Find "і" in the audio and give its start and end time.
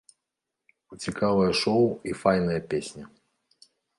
2.11-2.17